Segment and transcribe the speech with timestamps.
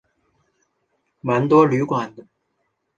[1.21, 2.25] 蛮多旅馆的